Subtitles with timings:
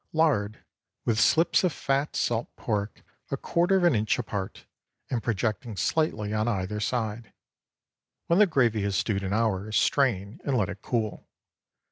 [0.13, 0.63] Lard
[1.05, 4.65] with slips of fat salt pork a quarter of an inch apart,
[5.11, 7.31] and projecting slightly on either side.
[8.25, 11.29] When the gravy has stewed an hour, strain and let it cool.